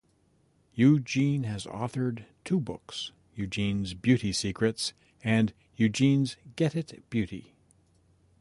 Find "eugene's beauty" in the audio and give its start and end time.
3.35-4.33